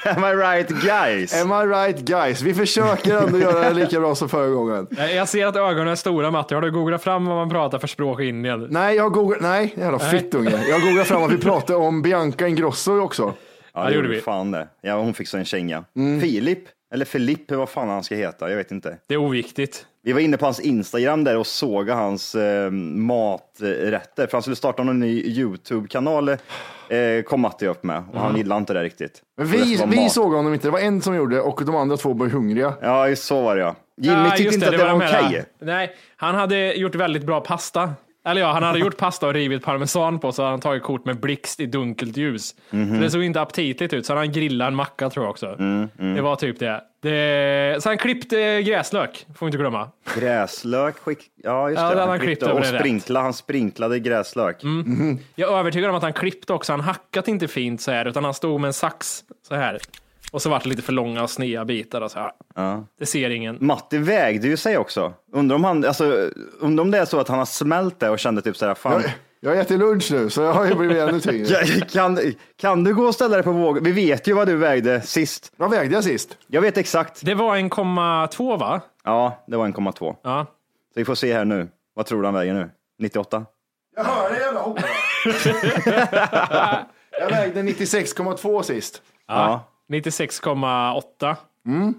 [0.15, 1.41] Am I right guys?
[1.41, 2.41] am I right guys?
[2.41, 4.87] Vi försöker ändå göra det lika bra som förra gången.
[5.15, 6.55] Jag ser att ögonen är stora Matti.
[6.55, 8.67] Har du googlat fram vad man pratar för språk i Indien?
[8.69, 10.63] Nej, jag har googlat, nej, jävla fittunge.
[10.67, 13.33] Jag har googlat fram att vi pratade om Bianca Ingrosso också.
[13.73, 14.21] Ja, det gjorde vi.
[14.21, 14.67] Fan det.
[14.81, 15.83] Ja, hon fick så en känga.
[15.95, 16.21] Mm.
[16.21, 16.63] Filip,
[16.93, 18.97] eller Filipp, vad fan han ska heta, jag vet inte.
[19.07, 19.85] Det är oviktigt.
[20.07, 24.55] Vi var inne på hans Instagram där och såg hans eh, maträtter, för han skulle
[24.55, 26.37] starta någon ny YouTube-kanal, eh,
[27.25, 29.21] kom Matti upp med, och han gillade inte det riktigt.
[29.37, 31.61] Men Det vi, vara vi såg honom inte, det var en som gjorde det och
[31.65, 32.73] de andra två var hungriga.
[32.81, 33.75] Ja, så var det ja.
[34.01, 35.45] Jimmy Ah, tyckte inte att det var de här- okej.
[35.61, 37.93] Nej, han hade gjort väldigt bra pasta.
[38.25, 41.05] Eller ja, han hade gjort pasta och rivit parmesan på så hade han tagit kort
[41.05, 42.55] med blixt i dunkelt ljus.
[42.69, 42.95] Mhm.
[42.95, 45.45] Så det såg inte aptitligt ut, så hade han grillat en macka tror jag också.
[45.59, 46.81] Mm, Det var typ det.
[47.07, 47.83] Det.
[47.83, 49.89] Så han klippte gräslök, får vi inte glömma.
[50.15, 51.19] Gräslök, skick...
[51.43, 52.01] ja just Ja, det.
[52.01, 54.57] Han klippt klippte över och sprinkla, han sprinklade gräslök.
[55.35, 58.23] Jag är övertygad om att han klippte också, han hackat inte fint så här, utan
[58.23, 59.79] han stod med en sax så här.
[60.31, 62.83] Och så vart det lite för långa och sneda bitar och så här.
[62.99, 63.57] Det ser ingen.
[63.61, 65.13] Matti vägde ju sig också.
[65.33, 68.19] Undrar om, han, alltså, undrar om det är så att han har smält det och
[68.19, 70.97] kände typ såhär, fan, Jag, jag har ätit lunch nu så jag har ju blivit
[70.97, 71.65] ännu tyngre.
[71.91, 72.19] Kan,
[72.57, 73.83] kan du gå och ställa dig på våg?
[73.83, 75.51] Vi vet ju vad du vägde sist.
[75.57, 76.37] Vad vägde jag sist?
[76.47, 77.25] Jag vet exakt.
[77.25, 78.81] Det var 1,2 va?
[79.03, 80.15] Ja, det var 1,2.
[80.23, 80.45] Ja.
[80.93, 81.67] Så vi får se här nu.
[81.93, 82.69] Vad tror du han väger nu?
[82.99, 83.45] 98?
[83.95, 84.81] Jag hör det jävla hora.
[87.19, 89.01] Jag vägde 96,2 sist.
[89.27, 89.63] Ja.
[89.89, 91.35] 96,8.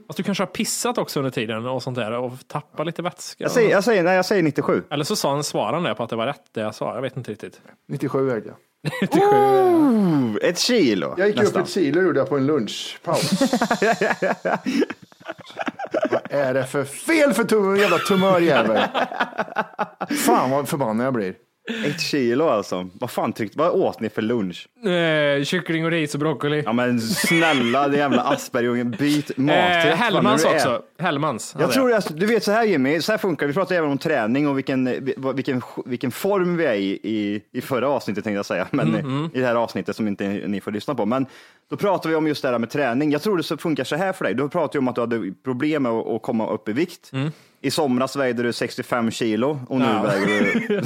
[0.07, 3.45] Fast du kanske har pissat också under tiden och sånt där och tappat lite vätska.
[3.45, 4.83] Jag säger, jag, säger, nej, jag säger 97.
[4.91, 6.95] Eller så sa han, det på att det var rätt det jag sa.
[6.95, 7.61] Jag vet inte riktigt.
[7.89, 8.57] 97 vägde jag.
[9.13, 11.15] Ooh, ett kilo.
[11.19, 11.61] Jag gick nästan.
[11.61, 13.33] upp ett kilo gjorde jag på en lunchpaus.
[16.11, 18.83] vad är det för fel för tum jävla tumörjävel?
[20.27, 21.35] Fan vad förbannad jag blir.
[21.87, 22.89] Ett kilo alltså.
[22.93, 24.69] Vad fan tryckte, vad åt ni för lunch?
[24.87, 26.63] Eh, kyckling och ris och broccoli.
[26.67, 29.85] Ja men snälla, det jävla Aspergerungen, byt eh, maträtt.
[29.87, 30.83] vad Hellmans också.
[30.99, 31.57] Hellmans.
[31.59, 33.49] Jag tror, alltså, du vet så här Jimmy, så här funkar det.
[33.49, 37.61] Vi pratade även om träning och vilken, vilken, vilken form vi är i, i, i
[37.61, 38.97] förra avsnittet tänkte jag säga, men
[39.35, 41.07] i det här avsnittet som inte ni får lyssna på.
[41.07, 41.27] Men
[41.71, 43.11] då pratar vi om just det här med träning.
[43.11, 44.35] Jag tror det funkar så här för dig.
[44.35, 47.11] Du pratade ju om att du hade problem med att, att komma upp i vikt.
[47.61, 50.03] I somras vägde du 65 kilo och nu Ja.
[50.03, 50.81] väger du...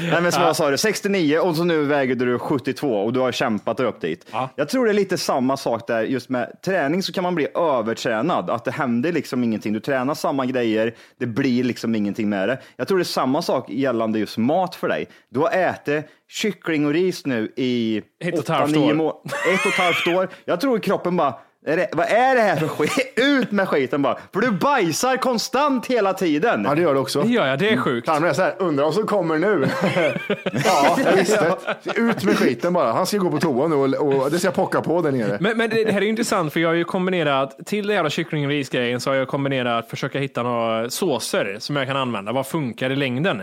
[0.10, 3.20] Nej men så vad sa du, 69 och så nu väger du 72 och du
[3.20, 4.26] har kämpat dig upp dit.
[4.32, 4.48] Ja.
[4.56, 7.48] Jag tror det är lite samma sak där, just med träning så kan man bli
[7.54, 9.72] övertränad, att det händer liksom ingenting.
[9.72, 12.58] Du tränar samma grejer, det blir liksom ingenting med det.
[12.76, 15.06] Jag tror det är samma sak gällande just mat för dig.
[15.30, 18.94] Du har ätit kyckling och ris nu i Ett och ett åtta, halvt nio år.
[18.94, 19.22] må-
[19.54, 20.28] Ett och ett halvt år.
[20.44, 21.34] Jag tror kroppen bara,
[21.68, 23.12] är det, vad är det här för skit?
[23.16, 24.18] Ut med skiten bara.
[24.32, 26.64] För du bajsar konstant hela tiden.
[26.64, 27.22] Ja det gör det också.
[27.22, 28.06] Det gör jag, det är sjukt.
[28.06, 29.68] Tarmen är så här, undrar vad som kommer nu.
[30.64, 31.56] ja, jag visste.
[31.96, 32.92] Ut med skiten bara.
[32.92, 35.38] Han ska gå på toa nu och, och det ska pocka på där nere.
[35.40, 38.10] Men, men det det här är intressant för jag har ju kombinerat, till det jävla
[38.10, 42.32] kyckling och risgrejen så har jag kombinerat försöka hitta några såser som jag kan använda.
[42.32, 43.42] Vad funkar i längden?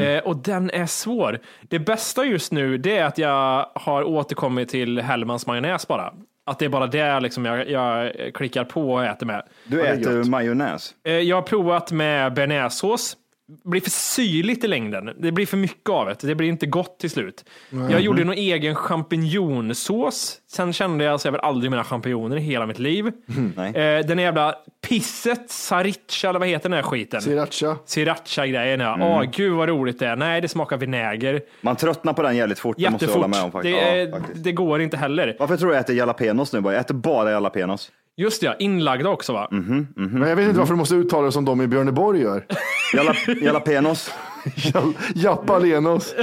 [0.00, 1.38] Eh, och den är svår.
[1.62, 6.12] Det bästa just nu det är att jag har återkommit till Hellmans majonnäs bara.
[6.50, 9.42] Att det är bara det liksom jag, jag klickar på och äter med.
[9.64, 10.94] Du äter majonnäs.
[11.04, 13.16] Eh, jag har provat med bearnaisesås.
[13.64, 15.10] Blir för syrligt i längden.
[15.18, 16.16] Det blir för mycket av det.
[16.26, 17.44] Det blir inte gott till slut.
[17.90, 20.36] Jag gjorde någon egen champinjonsås.
[20.50, 23.12] Sen kände jag att jag vill aldrig mina champinjoner i hela mitt liv.
[23.56, 23.74] nej.
[23.76, 24.54] Eh, den jävla
[24.88, 27.22] pisset, sriracha eller vad heter den här skiten?
[27.22, 27.76] Sriracha.
[27.86, 28.98] Sriracha-grejen ja.
[29.00, 30.16] Åh, gud vad roligt det är.
[30.16, 31.40] Nej, det smakar vinäger.
[31.60, 32.76] Man tröttnar på den jävligt fort.
[32.78, 33.36] det måste jag hålla Jättefort.
[33.36, 33.76] med om faktiskt.
[33.76, 34.44] Det, Ja, faktiskt.
[34.44, 35.36] det går inte heller.
[35.38, 36.60] Varför tror du jag äter jalapenos nu?
[36.64, 37.92] Jag äter bara jalapenos.
[38.16, 39.48] Just det, ja, inlagda också va?
[39.50, 39.86] Mhm.
[39.96, 42.46] Men jag vet inte varför du måste uttala det som de i Björneborg gör.
[42.94, 44.10] Jala, jalapenos.
[44.56, 46.14] Jal- Japalenos.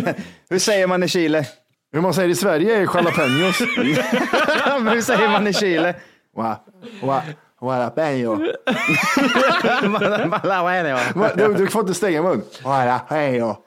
[0.50, 1.46] Hur säger man i Chile?
[1.92, 3.60] Hur man säger i Sverige är jalapenos.
[4.94, 5.94] Hur säger man i Chile?
[6.36, 6.56] Wa,
[7.02, 7.22] wa,
[7.60, 8.38] Jalapeno.
[11.14, 12.42] Va, Du, du får inte stänga mun.
[12.64, 13.56] Jalapeno.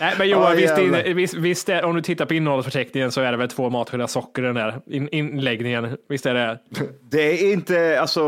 [0.00, 3.20] Nej, men Johan, Ja, visst, in, visst, visst är, om du tittar på innehållsförteckningen så
[3.20, 5.96] är det väl två matsked socker i den där in, inläggningen.
[6.08, 6.58] Visst är det?
[7.10, 8.20] Det är inte, alltså,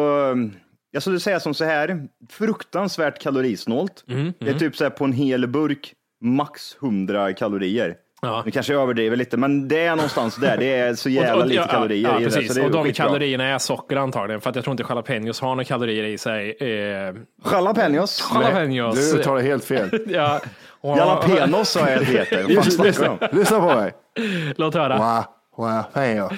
[0.91, 4.05] jag skulle säga som så här, fruktansvärt kalorisnålt.
[4.09, 5.93] Mm, Det är typ så här på en hel burk,
[6.23, 7.95] max 100 kalorier.
[8.23, 8.43] Ja.
[8.45, 10.57] Nu kanske jag överdriver lite, men det är någonstans där.
[10.57, 12.31] Det är så jävla Och- och- lite ja, kalorier ja, i det.
[12.31, 12.49] precis.
[12.49, 13.07] Så det är och de skitbra.
[13.07, 16.57] kalorierna är socker antagligen, för att jag tror inte jalapenos har några kalorier i sig.
[16.61, 17.15] Eh,
[17.53, 18.31] Jalapenos.
[18.35, 19.13] jalapenos.
[19.13, 19.91] Du tar det helt fel.
[20.09, 20.41] Ja.
[20.83, 22.45] Jalapenos sa jag att det heter.
[23.33, 23.93] Lyssna, på mig.
[24.57, 25.25] Låt höra.
[25.61, 26.31] Wa, jalapeno.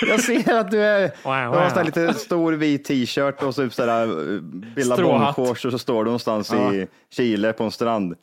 [0.08, 1.84] Jag ser att du är, Wow, du har wow.
[1.84, 4.02] lite stor vit t-shirt och så typ sådär
[4.34, 4.40] eh,
[4.76, 8.14] billabongshorts och så står du någonstans i Chile på en strand.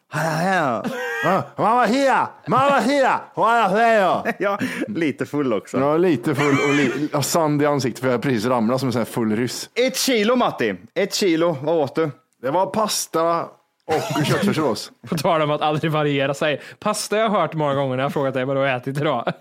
[1.57, 3.19] Mamma hia, mamma hia.
[4.39, 5.77] Ja, lite full också.
[5.77, 8.93] Är lite full och li, sand i ansiktet för jag har precis ramlat som en
[8.93, 9.69] sån här full ryss.
[9.73, 12.11] Ett kilo Matti, ett kilo, vad åt du?
[12.41, 13.45] Det var pasta
[13.87, 14.91] och köttfärssås.
[15.09, 16.61] På tal om att aldrig variera sig.
[16.79, 18.97] Pasta jag har hört många gånger när jag har frågat dig vad du har ätit
[18.97, 19.33] idag.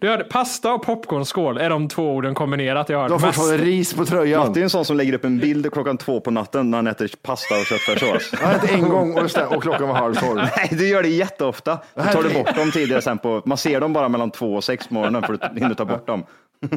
[0.00, 3.34] Du hörde, pasta och popcornskål är de två orden kombinerat jag har Du har hört
[3.34, 4.46] fortfarande ris på tröjan.
[4.46, 6.86] Matti är en sån som lägger upp en bild klockan två på natten när han
[6.86, 8.30] äter pasta och köttfärssås.
[8.40, 10.40] Jag har ätit en gång och, stä- och klockan var halv tolv.
[10.56, 11.78] Nej, du gör det jätteofta.
[11.94, 14.64] Du tar du bort dem tidigare sen på, man ser dem bara mellan två och
[14.64, 16.24] sex på morgonen för att hinna ta bort dem.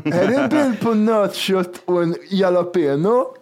[0.06, 3.26] Är det en bild på nötkött och en jalapeno?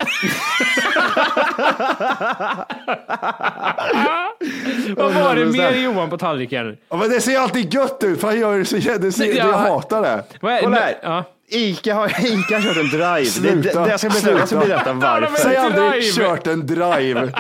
[4.96, 6.78] Vad var det mer Johan på tallriken?
[6.90, 9.34] Ja, men det ser alltid gött ut, för han gör det så det ser, Ja.
[9.48, 10.24] Jag hatar det.
[10.42, 10.98] Vad är, Kolla här.
[11.04, 11.24] Ja.
[11.54, 13.20] Ica har, Ica har kört en drive.
[13.20, 13.84] Det, Sluta.
[13.84, 15.36] det, jag, ska berätta, jag ska berätta varför.
[15.38, 17.22] Säg aldrig kört en drive.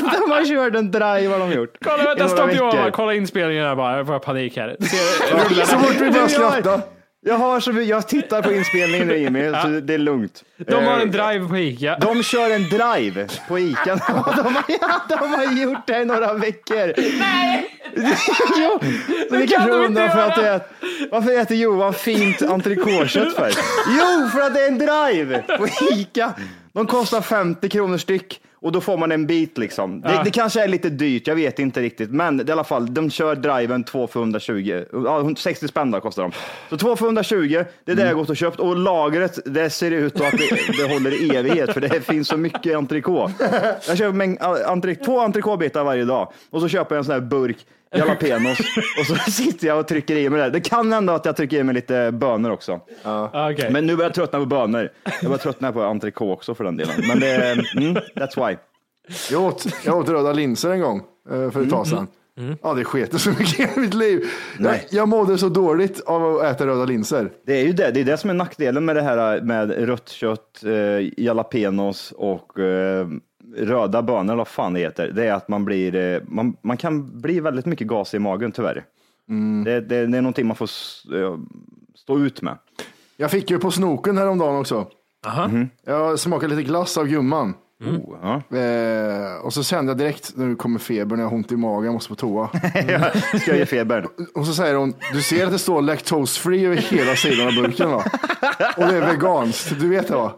[0.00, 1.76] De har kört en drive har de gjort.
[1.84, 2.92] Kolla, vänta, stopp Johan.
[2.92, 3.96] Kolla inspelningen här bara.
[3.96, 4.76] Jag får panik här.
[4.80, 6.80] Se, Så fort vi börjar skratta.
[7.20, 10.44] Jag, har så, jag tittar på inspelningen Jimmy, så det är lugnt.
[10.56, 11.98] de har en Eh, drive på Ica.
[12.00, 13.94] De kör en drive på Ica.
[14.06, 16.92] De har, de har gjort det i några veckor.
[17.18, 17.74] Nej!
[18.56, 18.78] jo,
[19.28, 20.60] så ni kan kanske inte undrar för att det är,
[21.10, 23.52] varför äter Johan fint entrecotekött för?
[23.88, 26.32] Jo, för att det är en drive på Ica.
[26.72, 30.00] De kostar 50 kronor styck och då får man en bit liksom.
[30.00, 30.22] Det, Ja.
[30.24, 33.34] det kanske är lite dyrt, jag vet inte riktigt, men i alla fall, de kör
[33.34, 36.32] driven 2 för 120, ja, 60 spänn kostar de.
[36.70, 39.90] Så 2 för 120, det är det jag gått och köpt och lagret, det ser
[39.90, 43.32] ut att det, det håller i evighet för det finns så mycket entrecote.
[43.88, 47.20] Jag köper en, entre, två entrecotebitar varje dag och så köper jag en sån här
[47.20, 47.56] burk
[47.96, 48.58] jalapenos
[49.00, 50.50] och så sitter jag och trycker i mig det.
[50.50, 52.80] Det kan hända att jag trycker i mig lite bönor också.
[53.32, 53.70] Okej.
[53.70, 54.88] Men nu börjar jag tröttna på bönor.
[55.04, 56.94] Jag börjar tröttna på entrecote också för den delen.
[57.08, 58.56] Men det, mm, that's why.
[59.30, 62.06] Jag åt, jag åt röda linser en gång eh, för ett tag sedan.
[62.62, 64.24] Ja, det sket så mycket i mitt liv.
[64.56, 64.86] Jag, Nej.
[64.90, 67.30] jag mådde så dåligt av att äta röda linser.
[67.46, 70.08] Det är ju det, det är det som är nackdelen med det här med rött
[70.08, 73.06] kött, eh, jalapenos och eh,
[73.56, 75.12] röda bönor, eller vad fan det heter.
[75.12, 78.52] Det är att man blir, eh, man, man kan bli väldigt mycket gas i magen
[78.52, 78.84] tyvärr.
[79.64, 80.68] Det, det, det är någonting man får
[81.14, 81.38] eh,
[81.94, 82.58] stå ut med.
[83.16, 84.86] Jag fick ju på snoken häromdagen också.
[85.26, 85.50] Aha.
[85.84, 87.54] Jag smakade lite glass av gumman.
[87.84, 88.18] Oh,
[88.50, 88.58] ja.
[88.58, 91.94] Eh, och så kände jag direkt, nu kommer febern, jag har ont i magen, jag
[91.94, 92.48] måste på toa.
[93.40, 94.06] Ska jag ge feber?
[94.34, 97.54] Och så säger hon, du ser att det står lactose free över hela sidan av
[97.54, 98.04] burken va?
[98.76, 100.32] Och det är veganskt, du vet det va?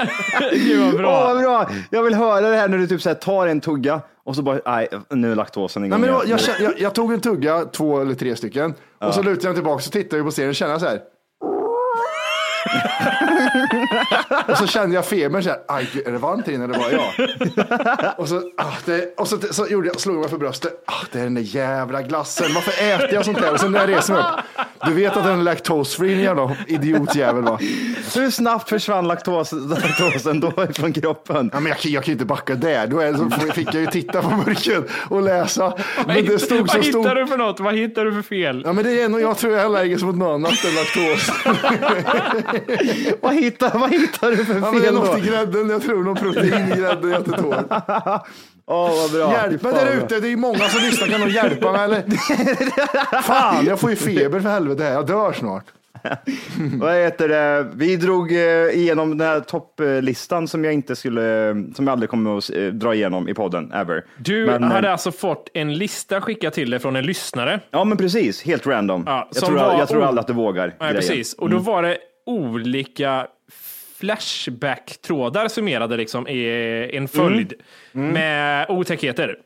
[0.52, 1.24] Gud vad Åh, bra.
[1.34, 1.70] vad bra!
[1.90, 4.42] Jag vill höra det här när du typ så här tar en tugga och så
[4.42, 6.00] bara, nej, nu är laktosen igång.
[6.00, 9.14] Nej, men jag, jag, känner- jag, jag tog en tugga, två eller tre stycken, och
[9.14, 11.00] så lutade jag tillbaka och tittade på serien och kände så här.
[14.48, 16.74] och så kände jag febern så här, aj, gud, är det varmt här inne eller
[16.78, 18.18] bara jag?
[18.18, 20.92] och så, ah, det, och så, så gjorde jag, slog jag mig för bröstet, ah,
[21.12, 23.52] det är den där jävla glassen, varför äter jag sånt där?
[23.52, 26.56] Och sen när jag reser mig upp, du vet att den är laktosfri, din jävla
[26.66, 27.58] idiotjävel va?
[28.14, 31.50] Hur snabbt försvann laktos, laktosen då från kroppen?
[31.52, 33.80] Ja, men jag, kan- jag kan ju inte backa där, då är, så fick jag
[33.80, 35.72] ju titta på burken och läsa.
[36.06, 37.60] Men det stod så vad hittar du för något?
[37.60, 38.62] Vad hittar du för fel?
[38.66, 41.30] Ja, men det är nog, jag tror jag är allergisk mot något annat än laktos.
[43.20, 45.00] Vad hittar, vad hittar du för Ja, men det är fel då?
[45.00, 45.70] något i grädden.
[45.70, 47.54] Jag tror någon protein i grädden jag inte tål.
[48.66, 49.32] Åh, vad bra.
[49.32, 50.20] Hjälp mig där ute.
[50.20, 51.08] Det är många som lyssnar.
[51.08, 52.02] Kan de hjälpa mig eller?
[53.22, 54.82] Fan, jag får ju feber för helvete.
[54.84, 54.92] här.
[54.92, 55.64] Jag dör snart.
[56.80, 57.66] Vad heter det?
[57.74, 58.38] Vi drog eh,
[58.78, 62.94] igenom den här topplistan som jag inte skulle, som jag aldrig kommer att eh, dra
[62.94, 64.04] igenom i podden, ever.
[64.18, 67.60] Du Men, eh, hade alltså fått en lista skickad till dig från en lyssnare.
[67.70, 68.42] Ja, men precis.
[68.42, 69.02] Helt random.
[69.06, 70.74] Ja, jag, som tror, var jag tror aldrig att du vågar.
[70.80, 71.34] Nej, precis.
[71.34, 71.96] Och då var det
[72.26, 73.26] olika
[73.98, 77.52] Flashback-trådar summerade liksom i en följd
[77.92, 79.36] med otäckheter.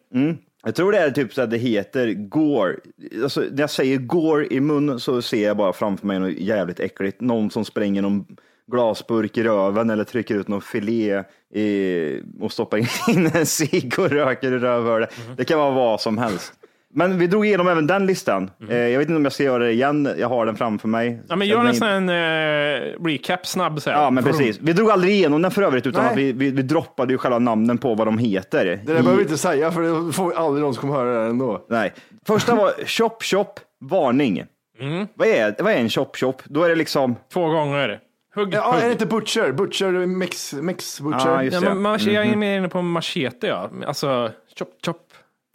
[0.65, 2.77] Jag tror det är typ så att det heter gore.
[3.23, 6.81] Alltså, när jag säger gore i mun så ser jag bara framför mig något jävligt
[6.81, 7.21] äckligt.
[7.21, 8.27] Någon som spränger någon
[8.73, 11.23] glasburk i röven eller trycker ut någon filé
[11.55, 12.79] i, och stoppar
[13.11, 15.15] in en cigg och röker i rövhålet.
[15.37, 16.53] Det kan vara vad som helst.
[16.97, 18.51] Men vi drog igenom även den listan.
[18.69, 20.09] Eh, Jag vet inte om jag ska göra det igen.
[20.19, 21.23] Jag har den framför mig.
[21.29, 24.03] Ja, men gör en sån här eh, recap snabb så här.
[24.03, 24.59] Ja, men precis.
[24.61, 26.13] Vi drog aldrig igenom den för övrigt, utan Nej.
[26.13, 28.65] att vi, vi, vi droppade ju själva namnen på vad de heter.
[28.65, 31.15] Det där I- behöver vi inte säga för det får aldrig någon som kommer höra
[31.15, 31.67] det här ändå.
[31.69, 31.93] Nej.
[32.27, 34.45] Första var chop chop, varning.
[34.81, 35.07] Mm.
[35.15, 36.43] Vad, är, vad är en chop chop?
[36.45, 38.01] Då är det liksom, Två gånger.
[38.35, 38.93] Hugg, Ja, är det hugg.
[38.93, 39.53] inte Butcher?
[39.53, 41.19] Butcher, Mex, Mex Butcher.
[41.29, 41.75] Ja, just Ja, det.
[41.75, 43.71] men mach- Jag är mer inne på machete, ja.
[43.87, 44.97] Alltså, chop, chop.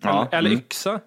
[0.04, 0.60] Ja, Eller, eller mm.
[0.60, 1.00] yxa.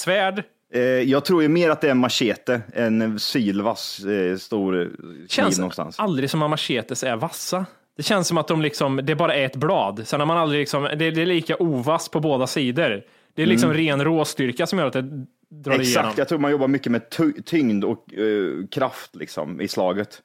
[0.00, 0.42] Svärd.
[0.74, 5.26] eh, jag tror ju mer att det är en machete, en sylvass eh, stor kniv
[5.28, 5.98] Känns någonstans.
[5.98, 7.66] aldrig som att machetes är vassa.
[7.96, 10.02] Det känns som att de liksom, det bara är ett blad.
[10.08, 13.02] Sen har man aldrig liksom, det, det är lika ovass på båda sidor.
[13.34, 15.80] Det är liksom ren råstyrka som gör att det drar igenom.
[15.80, 20.22] Exakt, jag tror man jobbar mycket med ty- tyngd och eh, kraft liksom, i slaget.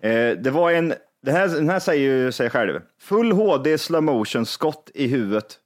[0.00, 0.10] Eh,
[0.42, 2.80] det var en, det här, den här säger ju sig själv.
[3.00, 5.58] Full HD slow motion skott i huvudet.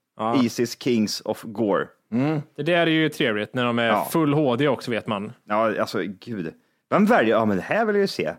[0.45, 1.87] Isis Kings of Gore.
[2.57, 4.09] Det där är ju trevligt när de är Ja.
[4.13, 5.33] full HD också vet man.
[5.49, 6.55] Ja, alltså gud.
[6.91, 7.37] Vem väljer?
[7.37, 8.33] Ja, men det här vill jag ju se.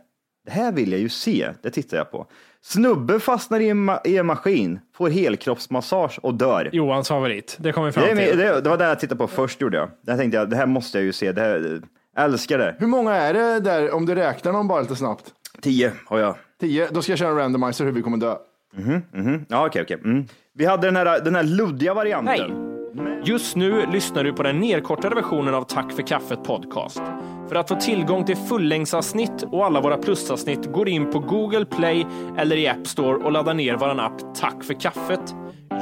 [0.46, 1.50] Det här vill jag ju se.
[1.62, 2.28] Det tittar jag på.
[2.62, 6.70] Snubbe fastnar i en, ma- i en maskin, får helkroppsmassage och dör.
[6.74, 7.58] Johans favorit.
[7.60, 8.38] Det kommer vi Det, fram är, till.
[8.38, 9.90] det, det var det jag tittade på först gjorde jag.
[10.02, 11.32] Där tänkte jag, det här måste jag ju se.
[11.32, 11.82] Det här,
[12.18, 12.76] älskar det.
[12.80, 15.34] Hur många är det där om du räknar dem bara lite snabbt?
[15.62, 16.36] Tio har jag.
[16.60, 16.88] Tio.
[16.92, 18.36] Då ska jag köra en randomizer hur vi kommer dö.
[19.48, 19.98] Ja, okej, okej.
[20.04, 20.26] Mm.
[20.54, 22.52] Vi hade den här, den här luddiga varianten.
[22.52, 22.67] Nej.
[23.26, 27.02] Just nu lyssnar du på den nedkortade versionen av Tack för kaffet podcast.
[27.50, 32.06] För att få tillgång till fullängdsavsnitt och alla våra plusavsnitt går in på Google Play
[32.38, 35.36] eller i App Store och laddar ner vår app Tack för kaffet.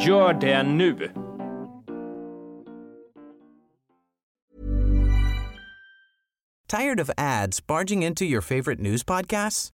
[0.08, 1.10] Gör det nu!
[6.68, 9.74] Tired of ads barging into your favorite news podcasts?